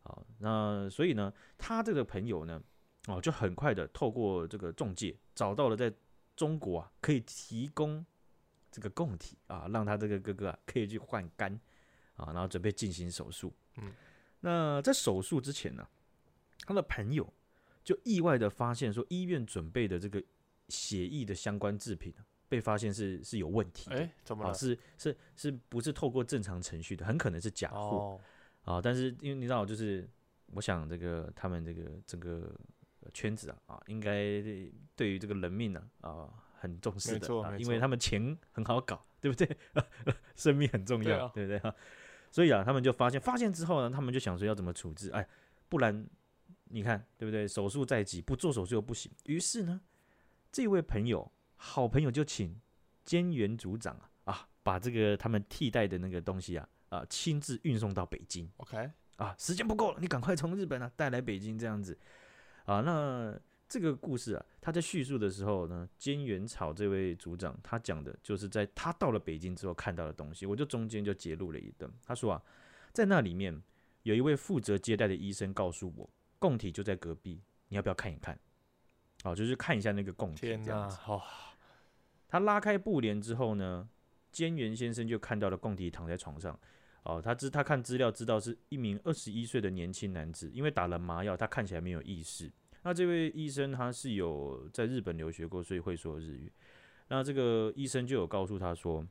[0.04, 2.62] 啊，那所以呢，他这个朋友呢，
[3.08, 5.92] 哦，就很快的透过这个中介找到了在
[6.36, 8.06] 中国啊可以提供
[8.78, 11.52] 这个供体啊，让他这个哥哥啊可以去换肝
[12.16, 13.52] 啊，然后准备进行手术。
[13.78, 13.92] 嗯，
[14.42, 15.88] 那在手术之前呢，
[16.60, 17.28] 他的朋友。
[17.84, 20.22] 就意外的发现，说医院准备的这个
[20.68, 22.14] 血液的相关制品
[22.50, 24.54] 被发现是是有问题的，哎，怎么了？
[24.54, 27.06] 是是是不是透过正常程序的？
[27.06, 28.20] 很可能是假货
[28.66, 28.82] 啊！
[28.82, 30.06] 但是因为你知道，就是
[30.48, 32.54] 我想这个他们这个整个
[33.14, 34.42] 圈子啊啊，应该
[34.94, 36.28] 对于这个人命呢啊
[36.60, 39.58] 很重视的啊，因为他们钱很好搞， 对不对？
[40.36, 41.74] 生命很重要，对不对？
[42.32, 45.10] 所以啊，他们就发现，发现之后呢，他们就想说要怎么处置？
[45.12, 45.28] 哎，
[45.70, 46.06] 不然。
[46.70, 47.48] 你看对不对？
[47.48, 49.10] 手术在即，不做手术又不行。
[49.24, 49.80] 于是呢，
[50.52, 52.60] 这位朋友好朋友就请
[53.06, 58.52] 监原组长啊啊，把这个他们替代的那个东西啊啊亲自运送到北京。
[58.58, 61.98] OK 啊，时间不够了，你赶快从日本啊带来北京这样子
[62.66, 62.82] 啊。
[62.82, 63.40] 那
[63.70, 70.46] 这个故事啊，他在叙述的时候呢，菅原草这位组长他讲的就是在他到了北京之后看到的东西。
[70.46, 72.42] 我就中间就截录了一段，他说啊，
[72.94, 73.62] 在那里面
[74.04, 76.10] 有一位负责接待的医生告诉我。
[76.40, 78.40] 供体就在隔壁，你要不要看一看？
[79.24, 80.98] 哦，就是看一下那个供体这样子。
[81.08, 81.20] 哦，
[82.28, 83.90] 他拉开布帘之后呢，
[84.32, 86.58] 菅原先生就看到了供体躺在床上。
[87.02, 92.52] 哦，他知他看资料知道是一名二十一岁的年轻男子，因为打了麻药，他看起来没有意识。
[92.88, 96.50] 那这位医生他是有在日本留学过，所以会说日语。
[97.10, 99.06] 那这个医生就有告诉他说，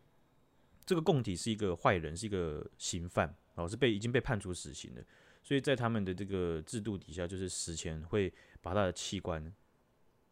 [0.87, 5.05] 这个供体是一个坏人，是一个刑犯，哦，是被已经被判处死刑的。
[5.43, 9.53] 所以在他们的这个制度底下，就是死前会把他的器官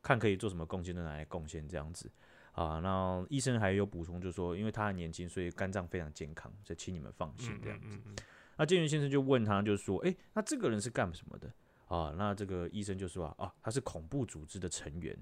[0.01, 2.11] 看可以做什么贡献，都拿来贡献这样子
[2.53, 2.79] 啊。
[2.79, 7.99] 那医生还有补充，就说，因为他很年轻，所以肝脏非常健康，所以请你们放心这样子。
[8.57, 11.53] 那建元先生就问他，就说：“诶，那这个人是干什么的
[11.87, 15.17] 啊？”那这个医生就说：“啊，他是恐怖组织的成员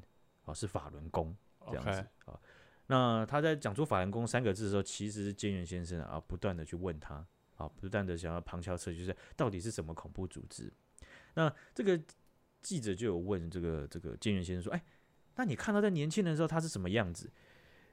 [0.45, 1.37] 啊，是法轮功
[1.67, 2.39] 这样子啊。”
[2.87, 7.27] 那他在讲出法轮功三个字的时候，其实是菅原先生啊不断的去问他。
[7.57, 10.73] 啊，不断的想要旁敲侧击，就是到底是什么恐怖组织？
[11.35, 12.01] 那这个
[12.61, 14.83] 记者就有问这个这个菅原先生说：“哎，
[15.37, 17.31] 那你看到在年轻人的时候他是什么样子？”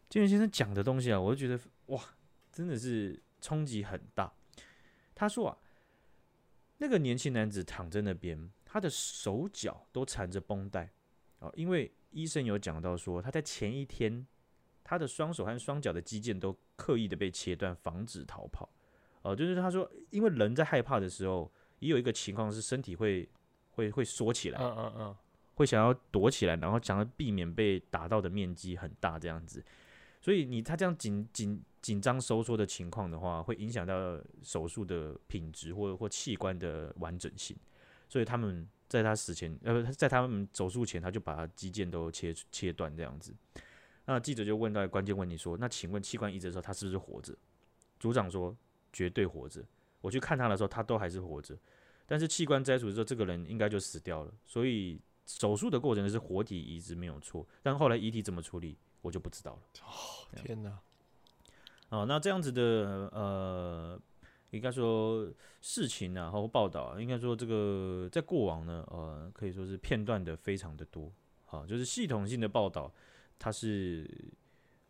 [0.10, 2.04] 菅原先生讲的东西啊，我就觉得哇，
[2.52, 4.34] 真的是冲击很大。
[5.14, 5.58] 他说啊，
[6.78, 10.92] 那个年轻男子躺在那边，他的手脚都缠着绷带
[11.40, 14.28] 啊，因为医生有讲到说他在前一天，
[14.84, 18.70] 他的双手和双脚的肌腱都刻意的被切断，防止逃跑。
[19.24, 23.28] 哦，就是他说，因为人在害怕的时候，也有一个情况是身体会
[23.72, 25.18] 会会缩起来，嗯嗯嗯，
[25.56, 29.66] 会想要躲起来，然后想要避免被打到的面积很大这样子。
[30.22, 37.58] 所以你他这样紧紧紧张收缩的情况的话，会影响到手术的品质或或器官的完整性。
[38.10, 43.34] 所以他们在他死前，呃，在他们手术前，他就把他肌腱都切切断这样子。
[44.04, 47.34] 那记者就问到关键问题说：“那请问器官移植的时候，他是不是活着？”
[47.98, 48.54] 组长说。
[48.92, 49.64] 绝对活着。
[50.02, 51.56] 我去看他的时候，他都还是活着。
[52.08, 54.34] 但是器官摘除之后，这个人应该就死掉了。
[54.44, 59.62] 所以手术的过程是活体移植没有错，但后来遗体怎么处理，我就不知道了。
[59.84, 60.80] 哦，天哪！
[61.90, 62.62] 哦，那这样子的
[63.14, 64.02] 呃，
[64.52, 65.32] 应该说
[65.62, 71.12] 事情啊，或报道，应该说这个在过往呢，呃，可以说是片段的非常的多。
[71.46, 72.94] 好，就是系统性的报道，
[73.38, 74.10] 它是。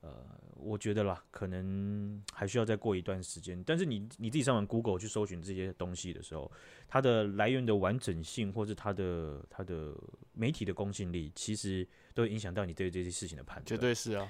[0.02, 3.62] 呃，我觉得啦，可能还需要再过一段时间。
[3.66, 6.50] 但是你你自己上网 Google 去搜寻这些东西的时候，
[6.88, 9.94] 它的来源的完整性，或是它的它的
[10.32, 13.66] 媒体的公信力，其实都影响到你对这些事情的判断。
[13.66, 14.26] 绝对是啊。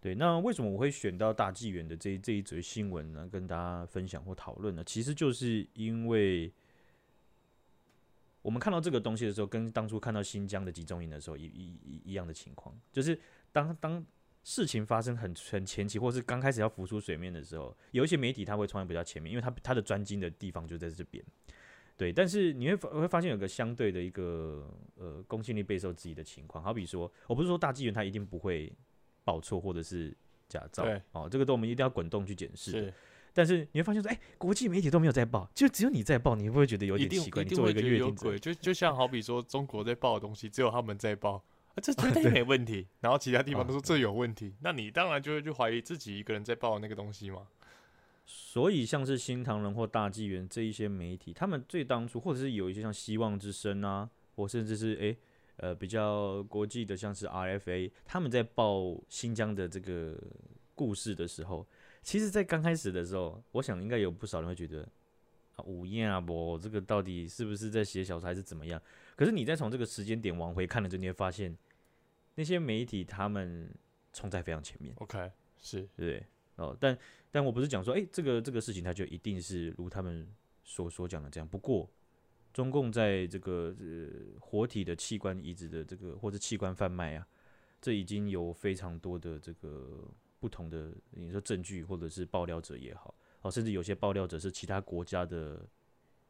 [0.00, 3.28] 对，那为什么我会选到大纪元的这这一则新闻呢？
[3.30, 4.82] 跟大家分享或讨论呢？
[4.84, 6.52] 其实就是因为
[8.42, 13.18] 我们看到这个东西的时候，跟当初看到新疆的集中营的时候一一一一样的情况，就是
[13.52, 14.04] 当当。
[14.42, 21.22] 事情发生很很前期，或是刚开始要浮出水面的时候，有一些媒体他会冲在比较前面，因为他他的专精的地方就在这边。
[21.94, 28.72] 对，但是你会会发现有个相对的一个呃公信力备受质疑的情况，好比说，我不是说大纪元他一定不会
[29.30, 30.12] 报错或者是
[30.48, 32.72] 假造，哦，这个都我们一定要滚动去检视。
[32.72, 32.94] 是，
[33.32, 37.44] 但是你会发现说，哎、欸，国际媒体都没有在报，就只有你在报，你会不会觉得有点奇怪？
[37.44, 41.34] 你作为一个阅听者，就就像好比说中国在报的东西，只有他们在报。
[41.34, 42.88] 啊，这绝对没问题。
[42.98, 47.46] 然后其他地方都说这有问题，那你当然就会去怀疑自己一个人在报那个东西嘛。
[48.26, 55.16] 所以像是新唐人或大纪元这一些媒体，他们最当初或者是有一些像希望之声啊，或甚至是诶
[55.60, 60.18] 呃比较国际的，像是 RFA，他们在报新疆的这个
[60.74, 61.66] 故事的时候，
[62.02, 64.88] 其实，在刚开始的时候，我想应该有不少人会觉得
[65.56, 68.80] 啊，午夜啊，不，这个到底是不是在写小说还是怎么样？
[69.16, 71.54] 可是你再从这个时间点往回看的时候，你会发现
[72.34, 73.70] 那些媒体他们
[74.12, 74.94] 冲在非常前面。
[74.96, 75.30] OK，
[75.60, 76.24] 是对
[76.56, 76.96] 哦，但
[77.30, 80.26] 但我不是讲说，哎、欸，这个这个事情它就一定是如他们
[80.64, 81.46] 所所讲的这样。
[81.46, 81.86] 不过，
[82.52, 87.26] 中共在这个呃活体的器官移植的这个或者器官贩卖啊，
[87.80, 95.66] 这已经有非常多的这个不同的你说证据或者是爆料者也好，哦，甚至有些爆料者是其他国家的。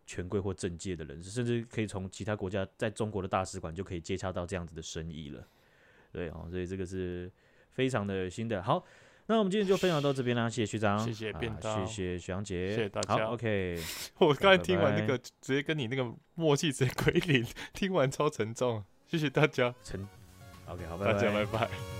[0.06, 5.46] 权贵或政界的人士，甚至可以从其他国家在中国的大使馆就可以接洽到这样子的生意了。
[6.10, 7.30] 对哦，所以这个是
[7.70, 8.60] 非常的新的。
[8.60, 8.84] 好，
[9.26, 13.26] 那我们今天就分享到这边啦，谢谢学长，谢谢便当，啊、谢谢学长姐，谢谢大家。
[13.26, 13.78] 好，OK，
[14.18, 16.04] 我刚才听完那个，直接跟你那个
[16.34, 20.06] 默契直接归零， 听完超沉重，谢谢大家，沉
[20.66, 21.99] ，OK，好，大家拜拜。